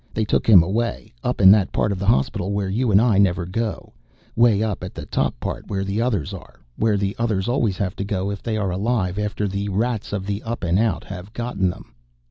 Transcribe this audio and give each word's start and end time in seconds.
They 0.15 0.25
took 0.25 0.47
him 0.49 0.63
away, 0.63 1.13
up 1.23 1.39
in 1.39 1.51
that 1.51 1.71
part 1.71 1.91
of 1.91 1.99
the 1.99 2.07
hospital 2.07 2.51
where 2.51 2.69
you 2.71 2.89
and 2.89 2.99
I 2.99 3.19
never 3.19 3.45
go 3.45 3.93
way 4.35 4.63
up 4.63 4.83
at 4.83 4.95
the 4.95 5.05
top 5.05 5.39
part 5.39 5.67
where 5.67 5.83
the 5.83 6.01
others 6.01 6.33
are, 6.33 6.59
where 6.75 6.97
the 6.97 7.15
others 7.19 7.47
always 7.47 7.77
have 7.77 7.95
to 7.97 8.03
go 8.03 8.31
if 8.31 8.41
they 8.41 8.57
are 8.57 8.71
alive 8.71 9.19
after 9.19 9.47
the 9.47 9.69
Rats 9.69 10.11
of 10.11 10.25
the 10.25 10.41
Up 10.41 10.63
and 10.63 10.79
Out 10.79 11.03
have 11.03 11.33
gotten 11.33 11.69
them." 11.69 11.93